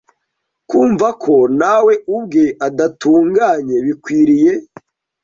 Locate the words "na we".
1.59-1.93